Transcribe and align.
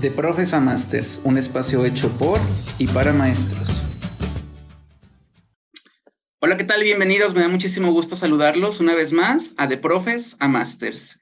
De 0.00 0.10
Profes 0.10 0.54
a 0.54 0.60
Masters, 0.60 1.20
un 1.24 1.36
espacio 1.36 1.84
hecho 1.84 2.08
por 2.16 2.40
y 2.78 2.86
para 2.86 3.12
maestros. 3.12 3.68
Hola, 6.38 6.56
¿qué 6.56 6.64
tal? 6.64 6.82
Bienvenidos. 6.82 7.34
Me 7.34 7.42
da 7.42 7.48
muchísimo 7.48 7.92
gusto 7.92 8.16
saludarlos 8.16 8.80
una 8.80 8.94
vez 8.94 9.12
más 9.12 9.52
a 9.58 9.66
De 9.66 9.76
Profes 9.76 10.38
a 10.40 10.48
Masters. 10.48 11.20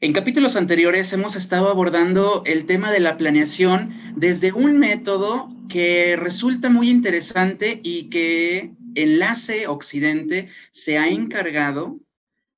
En 0.00 0.12
capítulos 0.12 0.56
anteriores 0.56 1.10
hemos 1.14 1.36
estado 1.36 1.70
abordando 1.70 2.42
el 2.44 2.66
tema 2.66 2.92
de 2.92 3.00
la 3.00 3.16
planeación 3.16 3.94
desde 4.14 4.52
un 4.52 4.78
método 4.78 5.48
que 5.70 6.16
resulta 6.16 6.68
muy 6.68 6.90
interesante 6.90 7.80
y 7.82 8.10
que 8.10 8.72
Enlace 8.94 9.68
Occidente 9.68 10.50
se 10.70 10.98
ha 10.98 11.08
encargado 11.08 11.98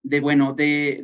de, 0.05 0.21
bueno, 0.21 0.53
de, 0.53 1.03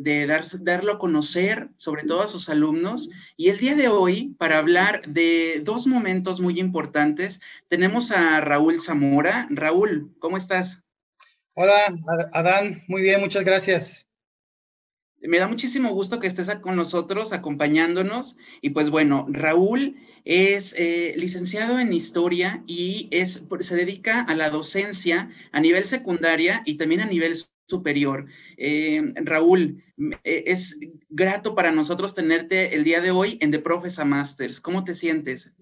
darlo 0.61 0.93
a 0.93 0.99
conocer, 0.99 1.71
sobre 1.77 2.05
todo 2.05 2.23
a 2.23 2.29
sus 2.29 2.49
alumnos. 2.49 3.09
Y 3.37 3.49
el 3.49 3.59
día 3.59 3.75
de 3.75 3.89
hoy, 3.89 4.35
para 4.39 4.59
hablar 4.59 5.03
de 5.09 5.63
dos 5.65 5.87
momentos 5.87 6.41
muy 6.41 6.61
importantes, 6.61 7.41
tenemos 7.67 8.13
a 8.13 8.41
Raúl 8.41 8.81
Zamora. 8.81 9.49
Raúl, 9.51 10.15
¿cómo 10.21 10.37
estás? 10.37 10.83
Hola, 11.55 11.95
Adán, 12.33 12.85
muy 12.87 13.03
bien, 13.03 13.21
muchas 13.21 13.45
gracias. 13.45 14.07
Me 15.23 15.39
da 15.39 15.49
muchísimo 15.49 15.93
gusto 15.93 16.21
que 16.21 16.27
estés 16.27 16.51
con 16.61 16.77
nosotros, 16.77 17.33
acompañándonos. 17.33 18.37
Y 18.61 18.71
pues 18.71 18.91
bueno, 18.91 19.27
Raúl 19.31 19.97
es 20.25 20.75
eh, 20.79 21.15
licenciado 21.17 21.79
en 21.79 21.93
historia 21.93 22.63
y 22.67 23.09
es, 23.11 23.45
se 23.61 23.77
dedica 23.77 24.21
a 24.23 24.35
la 24.35 24.51
docencia 24.51 25.31
a 25.53 25.61
nivel 25.61 25.85
secundaria 25.85 26.63
y 26.67 26.75
también 26.75 27.01
a 27.01 27.07
nivel 27.07 27.37
superior. 27.71 28.27
Eh, 28.57 29.03
Raúl, 29.15 29.83
eh, 30.25 30.45
es 30.47 30.79
grato 31.09 31.55
para 31.55 31.73
nosotros 31.73 32.15
tenerte 32.15 32.75
el 32.75 32.85
día 32.85 33.01
de 33.01 33.11
hoy 33.11 33.39
en 33.41 33.51
The 33.51 33.61
Profesa 33.61 34.05
Masters. 34.05 34.61
¿Cómo 34.61 34.85
te 34.85 34.95
sientes? 34.95 35.53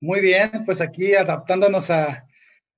Muy 0.00 0.20
bien, 0.20 0.50
pues 0.66 0.80
aquí 0.80 1.14
adaptándonos 1.14 1.88
a, 1.90 2.26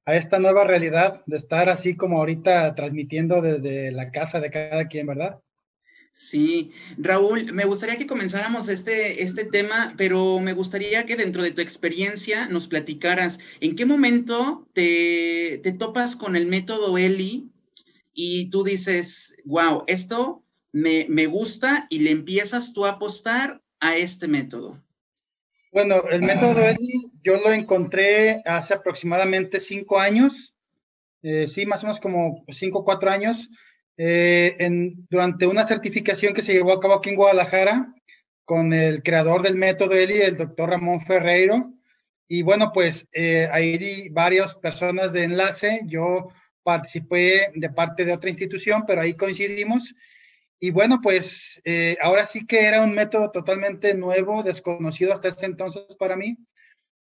a 0.04 0.14
esta 0.14 0.38
nueva 0.38 0.64
realidad 0.64 1.22
de 1.26 1.38
estar 1.38 1.68
así 1.68 1.96
como 1.96 2.18
ahorita 2.18 2.74
transmitiendo 2.74 3.40
desde 3.40 3.90
la 3.92 4.10
casa 4.10 4.40
de 4.40 4.50
cada 4.50 4.86
quien, 4.86 5.06
¿verdad? 5.06 5.40
Sí, 6.16 6.70
Raúl, 6.96 7.52
me 7.52 7.64
gustaría 7.64 7.96
que 7.96 8.06
comenzáramos 8.06 8.68
este, 8.68 9.24
este 9.24 9.44
tema, 9.44 9.94
pero 9.96 10.38
me 10.38 10.52
gustaría 10.52 11.06
que 11.06 11.16
dentro 11.16 11.42
de 11.42 11.50
tu 11.50 11.60
experiencia 11.60 12.46
nos 12.46 12.68
platicaras 12.68 13.40
en 13.60 13.74
qué 13.74 13.84
momento 13.84 14.68
te, 14.74 15.58
te 15.64 15.72
topas 15.72 16.14
con 16.14 16.36
el 16.36 16.46
método 16.46 16.96
ELI 16.98 17.50
y 18.14 18.48
tú 18.50 18.64
dices, 18.64 19.36
wow, 19.44 19.84
esto 19.86 20.44
me, 20.72 21.06
me 21.08 21.26
gusta 21.26 21.86
y 21.90 21.98
le 21.98 22.10
empiezas 22.10 22.72
tú 22.72 22.86
a 22.86 22.90
apostar 22.90 23.60
a 23.80 23.96
este 23.96 24.28
método. 24.28 24.82
Bueno, 25.72 26.04
el 26.08 26.22
método 26.22 26.60
ELI 26.60 27.10
yo 27.20 27.36
lo 27.36 27.52
encontré 27.52 28.42
hace 28.44 28.74
aproximadamente 28.74 29.58
cinco 29.58 29.98
años, 29.98 30.54
eh, 31.22 31.48
sí, 31.48 31.66
más 31.66 31.82
o 31.82 31.88
menos 31.88 32.00
como 32.00 32.44
cinco 32.48 32.78
o 32.78 32.84
cuatro 32.84 33.10
años, 33.10 33.50
eh, 33.96 34.54
en, 34.60 35.06
durante 35.10 35.48
una 35.48 35.64
certificación 35.64 36.32
que 36.32 36.42
se 36.42 36.52
llevó 36.52 36.72
a 36.72 36.80
cabo 36.80 36.94
aquí 36.94 37.10
en 37.10 37.16
Guadalajara 37.16 37.92
con 38.44 38.72
el 38.72 39.02
creador 39.02 39.42
del 39.42 39.56
método 39.56 39.94
ELI, 39.94 40.20
el 40.20 40.36
doctor 40.36 40.70
Ramón 40.70 41.00
Ferreiro. 41.00 41.72
Y 42.28 42.42
bueno, 42.42 42.70
pues 42.72 43.08
eh, 43.12 43.48
ahí 43.50 44.08
varias 44.10 44.54
personas 44.54 45.12
de 45.12 45.24
enlace, 45.24 45.80
yo 45.86 46.28
participé 46.64 47.52
de 47.54 47.70
parte 47.70 48.04
de 48.04 48.12
otra 48.12 48.30
institución, 48.30 48.84
pero 48.86 49.02
ahí 49.02 49.14
coincidimos. 49.14 49.94
Y 50.58 50.70
bueno, 50.70 51.00
pues 51.02 51.60
eh, 51.64 51.96
ahora 52.00 52.26
sí 52.26 52.46
que 52.46 52.64
era 52.64 52.82
un 52.82 52.94
método 52.94 53.30
totalmente 53.30 53.94
nuevo, 53.94 54.42
desconocido 54.42 55.12
hasta 55.12 55.28
ese 55.28 55.46
entonces 55.46 55.94
para 55.96 56.16
mí. 56.16 56.36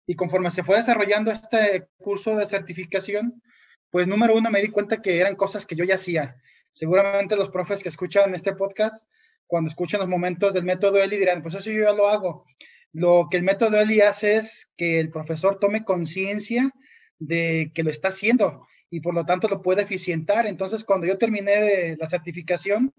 Y 0.06 0.14
conforme 0.14 0.50
se 0.50 0.62
fue 0.62 0.76
desarrollando 0.76 1.30
este 1.30 1.88
curso 1.98 2.34
de 2.36 2.46
certificación, 2.46 3.42
pues 3.90 4.06
número 4.06 4.34
uno 4.34 4.50
me 4.50 4.62
di 4.62 4.68
cuenta 4.68 5.02
que 5.02 5.18
eran 5.18 5.36
cosas 5.36 5.66
que 5.66 5.74
yo 5.74 5.84
ya 5.84 5.96
hacía. 5.96 6.36
Seguramente 6.70 7.36
los 7.36 7.50
profes 7.50 7.82
que 7.82 7.88
escuchan 7.88 8.34
este 8.34 8.54
podcast, 8.54 9.08
cuando 9.46 9.68
escuchan 9.68 10.00
los 10.00 10.08
momentos 10.08 10.54
del 10.54 10.64
método 10.64 11.02
ELI, 11.02 11.16
dirán, 11.16 11.42
pues 11.42 11.54
eso 11.54 11.70
yo 11.70 11.82
ya 11.82 11.92
lo 11.92 12.08
hago. 12.08 12.46
Lo 12.92 13.28
que 13.30 13.38
el 13.38 13.42
método 13.42 13.80
ELI 13.80 14.02
hace 14.02 14.36
es 14.36 14.70
que 14.76 15.00
el 15.00 15.10
profesor 15.10 15.58
tome 15.58 15.84
conciencia 15.84 16.70
de 17.18 17.72
que 17.74 17.82
lo 17.82 17.90
está 17.90 18.08
haciendo 18.08 18.66
y 18.90 19.00
por 19.00 19.14
lo 19.14 19.24
tanto 19.24 19.48
lo 19.48 19.62
puede 19.62 19.82
eficientar. 19.82 20.46
Entonces, 20.46 20.84
cuando 20.84 21.06
yo 21.06 21.18
terminé 21.18 21.96
la 21.96 22.08
certificación, 22.08 22.92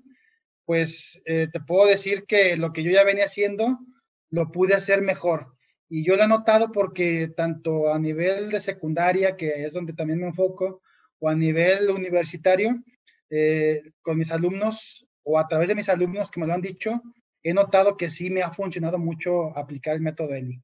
pues 0.66 1.22
eh, 1.26 1.48
te 1.52 1.60
puedo 1.60 1.88
decir 1.88 2.26
que 2.28 2.56
lo 2.58 2.72
que 2.72 2.84
yo 2.84 2.92
ya 2.92 3.04
venía 3.04 3.26
haciendo, 3.26 3.80
lo 4.30 4.52
pude 4.52 4.76
hacer 4.76 5.02
mejor. 5.02 5.54
Y 5.90 6.06
yo 6.06 6.16
lo 6.16 6.24
he 6.24 6.28
notado 6.28 6.72
porque 6.72 7.30
tanto 7.36 7.92
a 7.92 7.98
nivel 7.98 8.52
de 8.52 8.60
secundaria, 8.60 9.36
que 9.36 9.66
es 9.66 9.74
donde 9.74 9.94
también 9.94 10.20
me 10.20 10.28
enfoco, 10.28 10.82
o 11.18 11.30
a 11.30 11.36
nivel 11.36 11.90
universitario, 11.90 12.84
eh, 13.32 13.82
con 14.02 14.18
mis 14.18 14.32
alumnos 14.32 15.06
o 15.24 15.38
a 15.38 15.48
través 15.48 15.68
de 15.68 15.76
mis 15.76 15.90
alumnos 15.90 16.32
que 16.32 16.40
me 16.40 16.48
lo 16.48 16.54
han 16.54 16.62
dicho, 16.62 17.02
he 17.44 17.54
notado 17.54 17.98
que 17.98 18.10
sí 18.10 18.30
me 18.30 18.42
ha 18.42 18.52
funcionado 18.52 19.00
mucho 19.00 19.56
aplicar 19.58 19.96
el 19.96 20.02
método 20.02 20.34
ELI. 20.34 20.62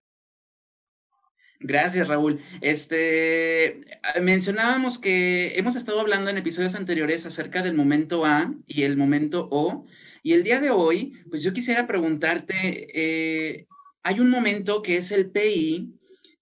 Gracias, 1.59 2.07
Raúl. 2.07 2.41
Este, 2.61 3.85
mencionábamos 4.21 4.99
que 4.99 5.53
hemos 5.55 5.75
estado 5.75 5.99
hablando 5.99 6.29
en 6.29 6.37
episodios 6.37 6.75
anteriores 6.75 7.25
acerca 7.25 7.63
del 7.63 7.75
momento 7.75 8.25
A 8.25 8.53
y 8.67 8.83
el 8.83 8.97
momento 8.97 9.47
O, 9.51 9.85
y 10.21 10.33
el 10.33 10.43
día 10.43 10.59
de 10.59 10.71
hoy, 10.71 11.13
pues 11.29 11.43
yo 11.43 11.53
quisiera 11.53 11.87
preguntarte, 11.87 12.87
eh, 12.93 13.67
hay 14.03 14.19
un 14.19 14.29
momento 14.29 14.81
que 14.81 14.97
es 14.97 15.11
el 15.11 15.29
PI, 15.29 15.93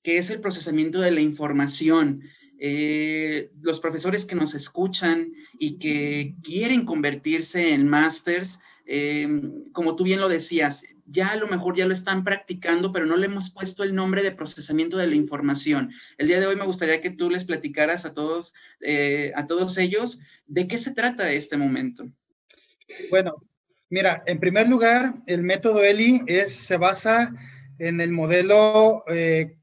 que 0.02 0.18
es 0.18 0.30
el 0.30 0.40
procesamiento 0.40 1.02
de 1.02 1.12
la 1.12 1.22
información. 1.22 2.22
Eh, 2.60 3.52
los 3.62 3.82
profesores 3.82 4.26
que 4.26 4.36
nos 4.36 4.56
escuchan 4.56 5.34
y 5.60 5.78
que 5.80 6.36
quieren 6.44 6.86
convertirse 6.86 7.74
en 7.74 7.90
masters, 7.90 8.60
eh, 8.86 9.28
como 9.74 9.96
tú 9.96 10.06
bien 10.06 10.22
lo 10.22 10.30
decías, 10.30 10.86
ya 11.06 11.30
a 11.30 11.36
lo 11.36 11.48
mejor 11.48 11.76
ya 11.76 11.86
lo 11.86 11.94
están 11.94 12.24
practicando, 12.24 12.92
pero 12.92 13.06
no 13.06 13.18
le 13.18 13.26
hemos 13.26 13.50
puesto 13.50 13.84
el 13.84 13.94
nombre 13.96 14.24
de 14.24 14.32
procesamiento 14.32 14.98
de 14.98 15.08
la 15.08 15.16
información. 15.16 15.92
El 16.18 16.28
día 16.28 16.40
de 16.40 16.48
hoy 16.48 16.56
me 16.56 16.66
gustaría 16.66 17.02
que 17.02 17.12
tú 17.12 17.30
les 17.30 17.46
platicaras 17.46 18.06
a 18.06 18.14
todos, 18.14 18.54
eh, 18.82 19.32
a 19.36 19.48
todos 19.48 19.78
ellos 19.78 20.20
de 20.46 20.68
qué 20.68 20.78
se 20.78 20.94
trata 20.94 21.32
este 21.32 21.58
momento. 21.58 22.10
Bueno, 23.10 23.36
mira, 23.90 24.24
en 24.26 24.40
primer 24.40 24.70
lugar, 24.70 25.16
el 25.28 25.44
método 25.44 25.84
ELI 25.84 26.22
es, 26.28 26.54
se 26.54 26.78
basa 26.78 27.34
en 27.80 28.02
el 28.02 28.12
modelo 28.12 29.04
eh, 29.08 29.56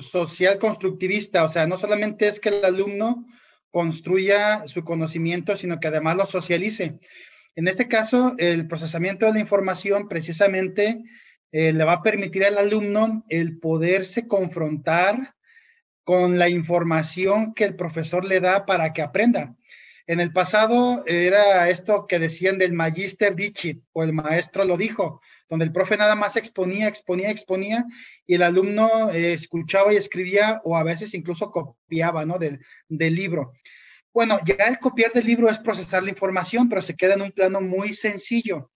social 0.00 0.58
constructivista, 0.58 1.44
o 1.44 1.48
sea, 1.48 1.66
no 1.66 1.78
solamente 1.78 2.28
es 2.28 2.40
que 2.40 2.50
el 2.50 2.64
alumno 2.64 3.26
construya 3.70 4.66
su 4.68 4.84
conocimiento, 4.84 5.56
sino 5.56 5.80
que 5.80 5.88
además 5.88 6.16
lo 6.16 6.26
socialice. 6.26 6.98
En 7.56 7.68
este 7.68 7.88
caso, 7.88 8.34
el 8.36 8.66
procesamiento 8.68 9.24
de 9.24 9.32
la 9.32 9.40
información 9.40 10.08
precisamente 10.08 11.02
eh, 11.52 11.72
le 11.72 11.84
va 11.84 11.94
a 11.94 12.02
permitir 12.02 12.44
al 12.44 12.58
alumno 12.58 13.24
el 13.30 13.58
poderse 13.58 14.28
confrontar 14.28 15.34
con 16.04 16.38
la 16.38 16.50
información 16.50 17.54
que 17.54 17.64
el 17.64 17.74
profesor 17.74 18.26
le 18.26 18.40
da 18.40 18.66
para 18.66 18.92
que 18.92 19.00
aprenda. 19.00 19.56
En 20.06 20.20
el 20.20 20.34
pasado 20.34 21.02
era 21.06 21.70
esto 21.70 22.06
que 22.06 22.18
decían 22.18 22.58
del 22.58 22.74
magister 22.74 23.34
dicit 23.34 23.82
o 23.92 24.04
el 24.04 24.12
maestro 24.12 24.64
lo 24.64 24.76
dijo, 24.76 25.22
donde 25.48 25.64
el 25.64 25.72
profe 25.72 25.96
nada 25.96 26.14
más 26.14 26.36
exponía, 26.36 26.88
exponía, 26.88 27.30
exponía 27.30 27.86
y 28.26 28.34
el 28.34 28.42
alumno 28.42 29.10
eh, 29.10 29.32
escuchaba 29.32 29.94
y 29.94 29.96
escribía 29.96 30.60
o 30.62 30.76
a 30.76 30.84
veces 30.84 31.14
incluso 31.14 31.50
copiaba 31.50 32.26
¿no? 32.26 32.38
del, 32.38 32.60
del 32.88 33.14
libro. 33.14 33.54
Bueno, 34.16 34.38
ya 34.46 34.64
el 34.64 34.78
copiar 34.78 35.12
del 35.12 35.26
libro 35.26 35.50
es 35.50 35.58
procesar 35.58 36.02
la 36.02 36.08
información, 36.08 36.70
pero 36.70 36.80
se 36.80 36.96
queda 36.96 37.12
en 37.12 37.20
un 37.20 37.32
plano 37.32 37.60
muy 37.60 37.92
sencillo. 37.92 38.70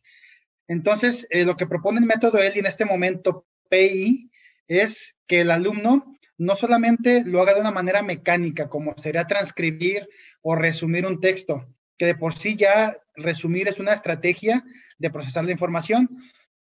Entonces, 0.69 1.27
eh, 1.31 1.47
lo 1.47 1.57
que 1.57 1.67
propone 1.67 1.99
el 1.99 2.05
método 2.05 2.37
ELI 2.37 2.59
en 2.59 2.67
este 2.67 2.85
momento, 2.85 3.47
PI, 3.71 4.31
es 4.69 5.17
que 5.27 5.41
el 5.41 5.51
alumno 5.51 6.15
no 6.37 6.57
solamente 6.57 7.23
lo 7.25 7.41
haga 7.41 7.55
de 7.55 7.61
una 7.63 7.71
manera 7.71 8.03
mecánica, 8.03 8.69
como 8.69 8.93
sería 8.99 9.27
transcribir 9.27 10.11
o 10.43 10.57
resumir 10.57 11.07
un 11.07 11.21
texto, 11.21 11.75
que 11.97 12.05
de 12.05 12.17
por 12.17 12.37
sí 12.37 12.55
ya 12.55 12.99
resumir 13.15 13.67
es 13.67 13.81
una 13.81 13.95
estrategia 13.95 14.63
de 14.99 15.11
procesar 15.11 15.47
la 15.47 15.53
información, 15.53 16.19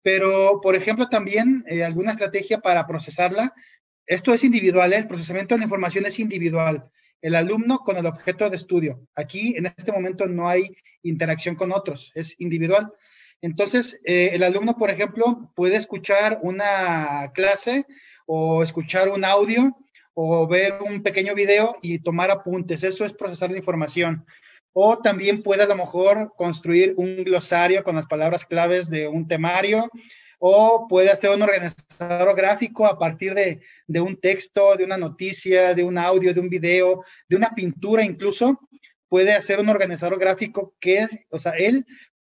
pero, 0.02 0.62
por 0.64 0.76
ejemplo, 0.76 1.10
también 1.10 1.64
eh, 1.68 1.84
alguna 1.84 2.12
estrategia 2.12 2.58
para 2.58 2.88
procesarla. 2.88 3.54
Esto 4.08 4.34
es 4.34 4.44
individual, 4.44 4.94
¿eh? 4.94 4.98
el 4.98 5.08
procesamiento 5.08 5.54
de 5.54 5.60
la 5.60 5.66
información 5.66 6.08
es 6.08 6.18
individual 6.18 6.90
el 7.24 7.36
alumno 7.36 7.80
con 7.80 7.96
el 7.96 8.06
objeto 8.06 8.50
de 8.50 8.58
estudio. 8.58 9.08
Aquí 9.16 9.56
en 9.58 9.66
este 9.66 9.94
momento 9.94 10.28
no 10.28 10.50
hay 10.50 10.76
interacción 11.04 11.56
con 11.56 11.72
otros, 11.72 12.12
es 12.16 12.40
individual. 12.40 12.92
Entonces, 13.42 14.00
eh, 14.04 14.32
el 14.34 14.44
alumno, 14.44 14.76
por 14.76 14.90
ejemplo, 14.90 15.50
puede 15.56 15.78
escuchar 15.78 16.40
una 16.44 17.32
clase 17.34 17.86
o 18.26 18.62
escuchar 18.62 19.08
un 19.08 19.24
audio 19.24 19.76
o 20.14 20.48
ver 20.48 20.80
un 20.82 21.02
pequeño 21.02 21.34
video 21.34 21.76
y 21.82 22.00
tomar 22.00 22.30
apuntes. 22.30 22.84
Eso 22.84 23.06
es 23.06 23.14
procesar 23.14 23.52
la 23.52 23.58
información. 23.58 24.26
O 24.74 24.98
también 24.98 25.44
puede 25.44 25.64
a 25.64 25.68
lo 25.68 25.78
mejor 25.78 26.34
construir 26.36 26.94
un 26.98 27.24
glosario 27.24 27.84
con 27.84 27.96
las 27.96 28.06
palabras 28.06 28.44
claves 28.44 28.90
de 28.90 29.08
un 29.08 29.30
temario 29.30 29.90
o 30.46 30.90
puede 30.90 31.10
hacer 31.10 31.30
un 31.30 31.42
organizador 31.42 32.36
gráfico 32.36 32.86
a 32.86 33.00
partir 33.00 33.34
de, 33.34 33.62
de, 33.88 34.02
un 34.02 34.20
texto, 34.20 34.76
de 34.76 34.84
una 34.84 34.98
noticia, 34.98 35.74
de 35.74 35.84
un 35.84 35.98
audio, 35.98 36.34
de 36.34 36.42
un 36.42 36.50
video, 36.50 37.02
de 37.30 37.38
una 37.38 37.56
pintura 37.56 38.04
incluso. 38.04 38.60
Puede 39.08 39.32
hacer 39.32 39.62
un 39.62 39.70
organizador 39.70 40.20
gráfico 40.20 40.76
que 40.82 40.98
es, 40.98 41.18
o 41.30 41.40
sea, 41.40 41.54
él 41.54 41.86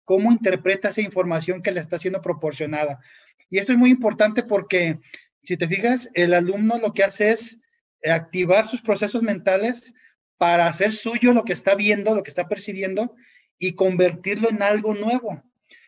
cómo 0.05 0.31
interpreta 0.31 0.91
esa 0.91 1.01
información 1.01 1.63
que 1.63 1.73
le 1.73 1.81
está 1.81 1.97
siendo 1.97 2.21
proporcionada. 2.21 3.01
Y 3.49 3.57
esto 3.57 3.73
es 3.73 3.79
muy 3.79 3.89
importante 3.89 4.43
porque, 4.43 4.99
si 5.41 5.57
te 5.57 5.67
fijas, 5.67 6.11
el 6.13 6.35
alumno 6.35 6.77
lo 6.77 6.93
que 6.93 7.05
hace 7.05 7.31
es 7.31 7.61
activar 8.05 8.69
sus 8.69 8.83
procesos 8.83 9.23
mentales 9.23 9.95
para 10.37 10.67
hacer 10.67 10.93
suyo 10.93 11.33
lo 11.33 11.45
que 11.45 11.55
está 11.55 11.75
viendo, 11.77 12.15
lo 12.15 12.23
que 12.23 12.31
está 12.31 12.47
percibiendo 12.47 13.15
y 13.59 13.73
convertirlo 13.73 14.51
en 14.51 14.63
algo 14.63 14.93
nuevo. 14.93 15.43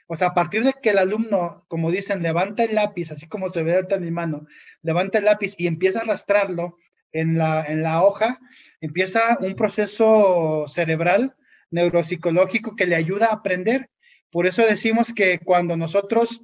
O 0.07 0.17
sea, 0.17 0.29
a 0.29 0.35
partir 0.35 0.65
de 0.65 0.75
que 0.83 0.91
el 0.91 0.99
alumno, 0.99 1.65
como 1.69 1.91
dicen, 1.91 2.23
levanta 2.23 2.65
el 2.65 2.75
lápiz, 2.75 3.11
así 3.11 3.27
como 3.27 3.49
se 3.49 3.63
ve 3.63 3.75
ahorita 3.75 3.97
en 3.97 4.03
mi 4.03 4.11
mano, 4.11 4.47
levanta 4.83 5.19
el 5.19 5.25
lápiz 5.25 5.55
y 5.59 5.67
empieza 5.67 6.01
a 6.01 6.03
arrastrarlo 6.03 6.77
en 7.13 7.39
la, 7.39 7.65
en 7.65 7.83
la 7.83 8.03
hoja, 8.03 8.39
empieza 8.81 9.39
un 9.41 9.55
proceso 9.55 10.67
cerebral, 10.69 11.37
neuropsicológico 11.71 12.77
que 12.77 12.87
le 12.87 12.97
ayuda 12.97 13.27
a 13.27 13.35
aprender. 13.35 13.91
Por 14.31 14.47
eso 14.47 14.63
decimos 14.63 15.13
que 15.15 15.39
cuando 15.39 15.77
nosotros 15.77 16.43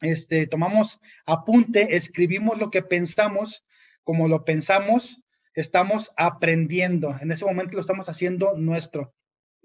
este, 0.00 0.46
tomamos 0.46 1.00
apunte, 1.26 1.96
escribimos 1.96 2.58
lo 2.58 2.70
que 2.70 2.82
pensamos, 2.82 3.64
como 4.04 4.28
lo 4.28 4.44
pensamos, 4.44 5.20
estamos 5.54 6.12
aprendiendo. 6.16 7.14
En 7.20 7.32
ese 7.32 7.44
momento 7.44 7.74
lo 7.74 7.80
estamos 7.80 8.08
haciendo 8.08 8.54
nuestro. 8.56 9.14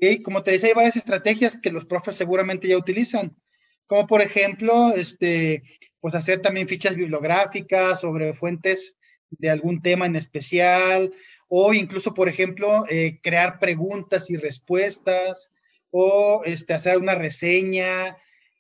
Y 0.04 0.24
como 0.24 0.42
te 0.42 0.50
decía, 0.50 0.70
hay 0.70 0.74
varias 0.74 0.96
estrategias 0.96 1.60
que 1.60 1.72
los 1.72 1.86
profes 1.86 2.16
seguramente 2.16 2.68
ya 2.68 2.76
utilizan, 2.76 3.38
como 3.86 4.08
por 4.08 4.24
ejemplo, 4.24 4.96
este, 4.96 5.62
pues 6.00 6.16
hacer 6.16 6.42
también 6.42 6.68
fichas 6.68 6.96
bibliográficas 6.96 8.02
sobre 8.02 8.34
fuentes 8.34 8.98
de 9.30 9.52
algún 9.52 9.84
tema 9.84 10.08
en 10.08 10.16
especial, 10.16 11.14
o 11.48 11.72
incluso, 11.76 12.16
por 12.16 12.30
ejemplo, 12.30 12.84
eh, 12.90 13.20
crear 13.22 13.60
preguntas 13.60 14.32
y 14.32 14.38
respuestas, 14.38 15.52
o 15.92 16.42
este, 16.46 16.74
hacer 16.74 16.98
una 16.98 17.14
reseña. 17.14 18.18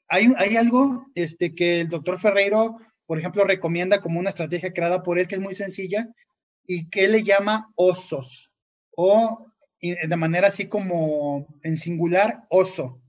Hay, 0.10 0.32
hay 0.38 0.58
algo 0.58 1.08
este, 1.16 1.56
que 1.56 1.82
el 1.82 1.90
doctor 1.90 2.20
Ferreiro, 2.20 2.78
por 3.08 3.18
ejemplo, 3.18 3.46
recomienda 3.46 4.00
como 4.00 4.20
una 4.20 4.30
estrategia 4.30 4.74
creada 4.74 5.02
por 5.02 5.18
él 5.18 5.28
que 5.28 5.36
es 5.36 5.42
muy 5.42 5.56
sencilla 5.56 6.08
y 6.68 6.88
que 6.88 7.06
él 7.06 7.14
le 7.14 7.24
llama 7.24 7.72
osos 7.76 8.52
o 8.96 9.51
de 9.82 10.16
manera 10.16 10.50
así 10.50 10.68
como 10.68 11.48
en 11.64 11.76
singular, 11.76 12.46
oso. 12.50 13.02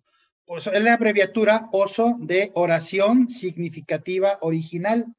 Pues 0.47 0.67
es 0.67 0.83
la 0.83 0.95
abreviatura 0.95 1.69
oso 1.73 2.17
de 2.21 2.51
oración 2.55 3.29
significativa 3.29 4.39
original. 4.41 5.15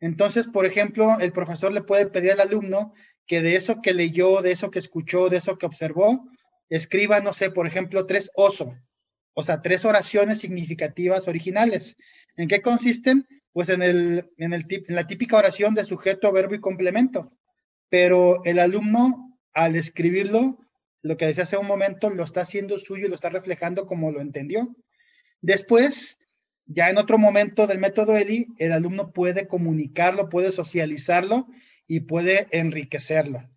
Entonces, 0.00 0.46
por 0.46 0.66
ejemplo, 0.66 1.18
el 1.20 1.32
profesor 1.32 1.72
le 1.72 1.82
puede 1.82 2.06
pedir 2.06 2.32
al 2.32 2.40
alumno 2.40 2.94
que 3.26 3.40
de 3.40 3.56
eso 3.56 3.80
que 3.82 3.94
leyó, 3.94 4.42
de 4.42 4.52
eso 4.52 4.70
que 4.70 4.78
escuchó, 4.78 5.28
de 5.28 5.38
eso 5.38 5.58
que 5.58 5.66
observó, 5.66 6.24
escriba, 6.68 7.20
no 7.20 7.32
sé, 7.32 7.50
por 7.50 7.66
ejemplo, 7.66 8.06
tres 8.06 8.30
oso, 8.34 8.74
o 9.34 9.42
sea, 9.42 9.62
tres 9.62 9.84
oraciones 9.84 10.40
significativas 10.40 11.26
originales. 11.28 11.96
¿En 12.36 12.48
qué 12.48 12.62
consisten? 12.62 13.26
Pues 13.52 13.68
en, 13.68 13.82
el, 13.82 14.30
en, 14.38 14.52
el, 14.52 14.66
en 14.68 14.94
la 14.94 15.06
típica 15.06 15.36
oración 15.36 15.74
de 15.74 15.84
sujeto, 15.84 16.32
verbo 16.32 16.54
y 16.54 16.60
complemento. 16.60 17.32
Pero 17.88 18.44
el 18.44 18.58
alumno, 18.58 19.38
al 19.52 19.76
escribirlo, 19.76 20.58
lo 21.04 21.16
que 21.16 21.26
decía 21.26 21.44
hace 21.44 21.56
un 21.56 21.68
momento, 21.68 22.10
lo 22.10 22.24
está 22.24 22.40
haciendo 22.40 22.78
suyo 22.78 23.06
y 23.06 23.08
lo 23.08 23.14
está 23.14 23.28
reflejando 23.28 23.86
como 23.86 24.10
lo 24.10 24.20
entendió. 24.20 24.74
Después, 25.40 26.18
ya 26.66 26.90
en 26.90 26.98
otro 26.98 27.18
momento 27.18 27.68
del 27.68 27.78
método 27.78 28.16
ELI, 28.16 28.48
el 28.58 28.72
alumno 28.72 29.12
puede 29.12 29.46
comunicarlo, 29.46 30.28
puede 30.28 30.50
socializarlo 30.50 31.46
y 31.86 32.00
puede 32.00 32.48
enriquecerlo 32.50 33.48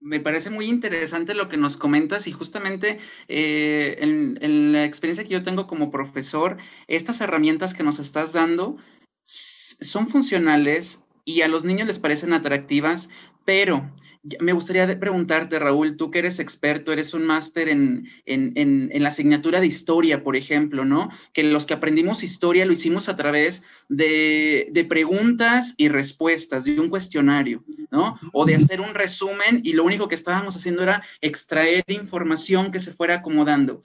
me 0.00 0.20
parece 0.20 0.50
muy 0.50 0.66
interesante 0.66 1.34
lo 1.34 1.48
que 1.48 1.56
nos 1.56 1.76
comentas 1.76 2.26
y 2.26 2.32
justamente 2.32 2.98
eh, 3.28 3.98
en, 4.00 4.72
la 4.72 4.84
experiencia 4.84 5.24
que 5.24 5.30
yo 5.30 5.42
tengo 5.42 5.66
como 5.66 5.90
profesor, 5.90 6.56
estas 6.86 7.20
herramientas 7.20 7.74
que 7.74 7.82
nos 7.82 7.98
estás 7.98 8.32
dando 8.32 8.76
son 9.22 10.08
funcionales 10.08 11.04
y 11.24 11.42
a 11.42 11.48
los 11.48 11.64
niños 11.64 11.86
les 11.86 11.98
parecen 11.98 12.32
atractivas, 12.32 13.10
pero 13.44 13.92
me 14.40 14.52
gustaría 14.52 14.98
preguntarte, 14.98 15.58
Raúl, 15.58 15.96
tú 15.96 16.10
que 16.10 16.18
eres 16.18 16.40
experto, 16.40 16.92
eres 16.92 17.14
un 17.14 17.24
máster 17.24 17.68
en, 17.68 18.08
la 18.26 19.08
asignatura 19.08 19.60
de 19.60 19.66
historia, 19.66 20.22
por 20.22 20.36
ejemplo, 20.36 20.84
¿no? 20.84 21.10
Que 21.32 21.42
los 21.42 21.66
que 21.66 21.74
aprendimos 21.74 22.22
historia 22.22 22.66
lo 22.66 22.72
hicimos 22.72 23.08
a 23.08 23.16
través 23.16 23.62
de, 23.88 24.68
de, 24.70 24.84
preguntas 24.84 25.74
y 25.76 25.88
respuestas, 25.88 26.64
de 26.64 26.78
un 26.80 26.88
cuestionario, 26.88 27.64
¿no? 27.90 28.18
O 28.32 28.44
de 28.44 28.56
hacer 28.56 28.80
un 28.80 28.94
resumen 28.94 29.60
y 29.62 29.72
lo 29.72 29.84
único 29.84 30.08
que 30.08 30.14
estábamos 30.14 30.56
haciendo 30.56 30.82
era 30.82 31.02
extraer 31.20 31.84
información 31.88 32.70
que 32.70 32.80
se 32.80 32.92
fuera 32.92 33.16
acomodando. 33.16 33.82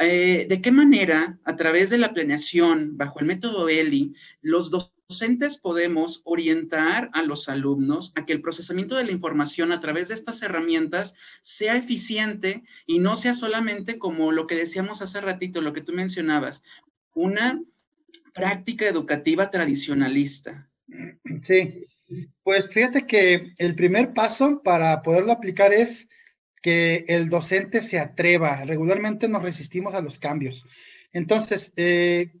Eh, 0.00 0.46
¿De 0.48 0.60
qué 0.60 0.72
manera, 0.72 1.38
a 1.44 1.56
través 1.56 1.90
de 1.90 1.98
la 1.98 2.12
planeación, 2.12 2.96
bajo 2.96 3.20
el 3.20 3.26
método 3.26 3.68
ELI, 3.68 4.14
los 4.42 4.70
dos 4.70 4.95
docentes 5.08 5.56
podemos 5.56 6.22
orientar 6.24 7.10
a 7.12 7.22
los 7.22 7.48
alumnos 7.48 8.12
a 8.16 8.26
que 8.26 8.32
el 8.32 8.40
procesamiento 8.40 8.96
de 8.96 9.04
la 9.04 9.12
información 9.12 9.72
a 9.72 9.80
través 9.80 10.08
de 10.08 10.14
estas 10.14 10.42
herramientas 10.42 11.14
sea 11.40 11.76
eficiente 11.76 12.64
y 12.86 12.98
no 12.98 13.14
sea 13.14 13.34
solamente 13.34 13.98
como 13.98 14.32
lo 14.32 14.46
que 14.46 14.56
decíamos 14.56 15.02
hace 15.02 15.20
ratito, 15.20 15.60
lo 15.60 15.72
que 15.72 15.80
tú 15.80 15.92
mencionabas, 15.92 16.62
una 17.14 17.62
práctica 18.34 18.86
educativa 18.86 19.50
tradicionalista. 19.50 20.68
Sí, 21.42 21.86
pues 22.42 22.68
fíjate 22.68 23.06
que 23.06 23.52
el 23.58 23.74
primer 23.74 24.12
paso 24.12 24.60
para 24.62 25.02
poderlo 25.02 25.32
aplicar 25.32 25.72
es 25.72 26.08
que 26.62 27.04
el 27.08 27.30
docente 27.30 27.80
se 27.80 27.98
atreva. 27.98 28.64
Regularmente 28.64 29.28
nos 29.28 29.42
resistimos 29.42 29.94
a 29.94 30.00
los 30.00 30.18
cambios. 30.18 30.66
Entonces, 31.12 31.72
eh, 31.76 32.32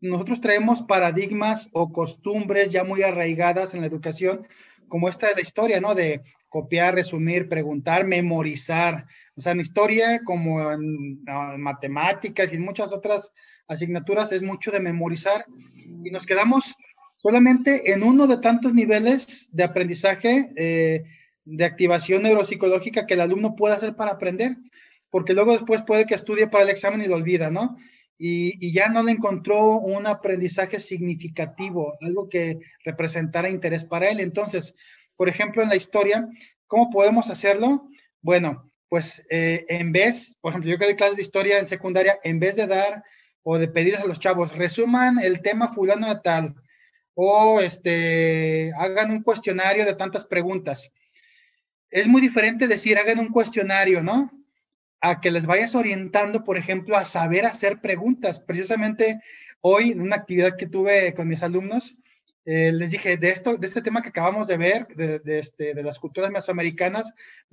nosotros 0.00 0.40
traemos 0.40 0.82
paradigmas 0.82 1.68
o 1.72 1.92
costumbres 1.92 2.70
ya 2.70 2.84
muy 2.84 3.02
arraigadas 3.02 3.74
en 3.74 3.80
la 3.80 3.86
educación, 3.86 4.46
como 4.88 5.08
esta 5.08 5.28
de 5.28 5.34
la 5.34 5.40
historia, 5.40 5.80
¿no? 5.80 5.94
De 5.94 6.22
copiar, 6.48 6.94
resumir, 6.94 7.48
preguntar, 7.48 8.06
memorizar. 8.06 9.06
O 9.36 9.40
sea, 9.40 9.52
en 9.52 9.60
historia, 9.60 10.20
como 10.24 10.70
en, 10.72 11.22
matemáticas 11.58 12.52
y 12.52 12.56
en 12.56 12.64
muchas 12.64 12.92
otras 12.92 13.32
asignaturas, 13.66 14.32
es 14.32 14.42
mucho 14.42 14.70
de 14.70 14.80
memorizar 14.80 15.44
y 16.04 16.10
nos 16.10 16.24
quedamos 16.24 16.74
solamente 17.16 17.92
en 17.92 18.02
uno 18.02 18.26
de 18.26 18.38
tantos 18.38 18.72
niveles 18.72 19.48
de 19.52 19.64
aprendizaje, 19.64 20.52
eh, 20.56 21.04
de 21.44 21.64
activación 21.64 22.22
neuropsicológica 22.22 23.06
que 23.06 23.14
el 23.14 23.20
alumno 23.20 23.56
puede 23.56 23.74
hacer 23.74 23.94
para 23.94 24.12
aprender, 24.12 24.56
porque 25.10 25.34
luego 25.34 25.52
después 25.52 25.82
puede 25.82 26.06
que 26.06 26.14
estudie 26.14 26.46
para 26.46 26.64
el 26.64 26.70
examen 26.70 27.02
y 27.02 27.06
lo 27.06 27.16
olvida, 27.16 27.50
¿no? 27.50 27.76
Y, 28.18 28.72
ya 28.72 28.88
no 28.88 29.02
le 29.02 29.12
encontró 29.12 29.78
un 29.78 30.06
aprendizaje 30.06 30.80
significativo, 30.80 31.96
algo 32.00 32.28
que 32.28 32.58
representara 32.84 33.48
interés 33.48 33.84
para 33.84 34.10
él. 34.10 34.20
Entonces, 34.20 34.74
por 35.16 35.28
ejemplo, 35.28 35.62
en 35.62 35.68
la 35.68 35.76
historia, 35.76 36.28
¿cómo 36.66 36.90
podemos 36.90 37.30
hacerlo? 37.30 37.88
Bueno, 38.20 38.70
pues 38.88 39.24
eh, 39.30 39.64
en 39.68 39.92
vez, 39.92 40.36
por 40.40 40.52
ejemplo, 40.52 40.70
yo 40.70 40.78
que 40.78 40.86
doy 40.86 40.96
clases 40.96 41.16
de 41.16 41.22
historia 41.22 41.58
en 41.58 41.66
secundaria, 41.66 42.18
en 42.24 42.40
vez 42.40 42.56
de 42.56 42.66
dar 42.66 43.04
o 43.44 43.58
de 43.58 43.68
pedirles 43.68 44.02
a 44.02 44.08
los 44.08 44.18
chavos, 44.18 44.56
resuman 44.56 45.18
el 45.20 45.40
tema 45.40 45.72
fulano 45.72 46.08
de 46.08 46.20
tal, 46.22 46.54
o 47.14 47.60
este, 47.60 48.72
hagan 48.76 49.10
un 49.10 49.22
cuestionario 49.22 49.84
de 49.84 49.94
tantas 49.94 50.24
preguntas. 50.24 50.90
Es 51.90 52.06
muy 52.06 52.20
diferente 52.20 52.66
decir, 52.66 52.98
hagan 52.98 53.18
un 53.18 53.28
cuestionario, 53.28 54.02
¿no? 54.02 54.30
A 55.00 55.20
que 55.20 55.30
les 55.30 55.46
vayas 55.46 55.74
orientando, 55.74 56.44
por 56.44 56.56
ejemplo, 56.56 56.96
a 56.96 57.04
saber 57.04 57.46
hacer 57.46 57.80
preguntas. 57.80 58.40
Precisamente 58.40 59.20
hoy, 59.60 59.92
en 59.92 60.00
una 60.00 60.16
actividad 60.16 60.56
que 60.56 60.66
tuve 60.66 61.14
con 61.14 61.28
mis 61.28 61.42
alumnos, 61.42 61.96
eh, 62.44 62.72
les 62.72 62.92
dije, 62.92 63.16
de, 63.16 63.28
esto, 63.28 63.56
de 63.56 63.66
este 63.66 63.82
tema 63.82 64.00
que 64.00 64.08
acabamos 64.08 64.46
de 64.48 64.56
ver, 64.56 64.86
de, 64.88 65.20
este, 65.38 65.74
de 65.74 65.82
las 65.82 65.98
culturas 65.98 66.30
mesoamericanas, 66.30 67.12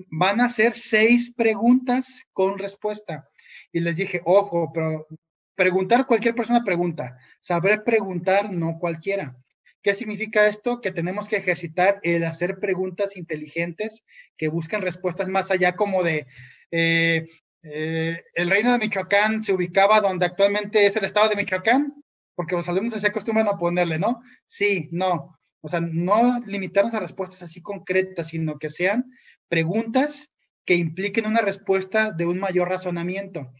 van 0.09 0.39
a 0.39 0.49
ser 0.49 0.73
seis 0.73 1.33
preguntas 1.35 2.23
con 2.31 2.57
respuesta. 2.57 3.27
Y 3.71 3.81
les 3.81 3.97
dije, 3.97 4.21
ojo, 4.23 4.71
pero 4.73 5.05
preguntar 5.53 6.07
cualquier 6.07 6.33
persona 6.33 6.63
pregunta, 6.63 7.17
saber 7.41 7.83
preguntar 7.83 8.51
no 8.51 8.79
cualquiera. 8.79 9.35
¿Qué 9.81 9.93
significa 9.93 10.47
esto? 10.47 10.81
Que 10.81 10.91
tenemos 10.91 11.29
que 11.29 11.35
ejercitar 11.35 11.99
el 12.01 12.23
hacer 12.23 12.59
preguntas 12.59 13.17
inteligentes 13.17 14.03
que 14.37 14.47
buscan 14.47 14.81
respuestas 14.81 15.27
más 15.27 15.51
allá 15.51 15.75
como 15.75 16.03
de, 16.03 16.25
eh, 16.71 17.27
eh, 17.63 18.23
el 18.33 18.49
reino 18.49 18.71
de 18.71 18.79
Michoacán 18.79 19.41
se 19.41 19.53
ubicaba 19.53 20.01
donde 20.01 20.25
actualmente 20.25 20.85
es 20.85 20.95
el 20.95 21.05
estado 21.05 21.29
de 21.29 21.35
Michoacán, 21.35 21.93
porque 22.35 22.55
los 22.55 22.67
alumnos 22.69 22.93
se 22.93 23.07
acostumbran 23.07 23.47
a 23.47 23.57
ponerle, 23.57 23.97
¿no? 23.97 24.21
Sí, 24.45 24.89
no. 24.91 25.37
O 25.61 25.67
sea, 25.67 25.79
no 25.81 26.41
limitarnos 26.45 26.93
a 26.93 26.99
respuestas 26.99 27.41
así 27.43 27.61
concretas, 27.61 28.29
sino 28.29 28.59
que 28.59 28.69
sean 28.69 29.11
preguntas 29.47 30.29
que 30.65 30.75
impliquen 30.75 31.25
una 31.25 31.41
respuesta 31.41 32.11
de 32.11 32.25
un 32.25 32.39
mayor 32.39 32.69
razonamiento. 32.69 33.51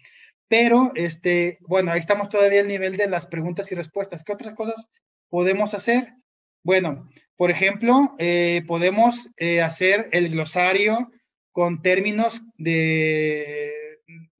Pero, 0.48 0.92
este, 0.96 1.58
bueno, 1.62 1.92
ahí 1.92 2.00
estamos 2.00 2.30
todavía 2.30 2.62
al 2.62 2.68
nivel 2.68 2.98
de 2.98 3.08
las 3.08 3.26
preguntas 3.26 3.72
y 3.72 3.76
respuestas. 3.76 4.24
¿Qué 4.24 4.34
otras 4.34 4.54
cosas 4.54 4.88
podemos 5.30 5.74
hacer? 5.74 6.14
Bueno, 6.64 7.10
por 7.36 7.50
ejemplo, 7.50 8.16
eh, 8.20 8.64
podemos 8.68 9.30
hacer 9.64 10.10
el 10.12 10.30
glosario 10.30 11.12
con 11.56 11.82
términos 11.82 12.42
de, 12.58 13.72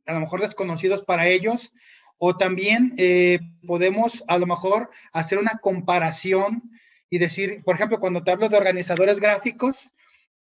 a 0.06 0.16
lo 0.16 0.20
mejor 0.20 0.42
desconocidos 0.42 1.02
para 1.02 1.30
ellos, 1.30 1.72
o 2.18 2.36
también 2.36 2.94
eh, 2.98 3.40
podemos 3.66 4.26
a 4.28 4.38
lo 4.38 4.46
mejor 4.46 4.90
hacer 5.14 5.38
una 5.38 5.60
comparación 5.62 6.70
y 7.10 7.18
decir, 7.18 7.64
por 7.64 7.76
ejemplo, 7.76 8.02
cuando 8.02 8.22
te 8.22 8.32
hablo 8.32 8.50
de 8.50 8.58
organizadores 8.58 9.22
gráficos, 9.22 9.94